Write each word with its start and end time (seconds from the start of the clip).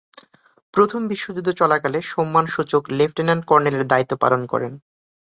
প্রথম 0.73 1.01
বিশ্বযুদ্ধ 1.07 1.49
চলাকালে 1.51 1.99
সম্মানসূচক 2.13 2.83
লেফটেন্যান্ট 2.91 3.43
কর্নেলের 3.45 3.85
দায়িত্ব 3.87 4.13
পালন 4.15 4.41
করেন। 4.45 4.71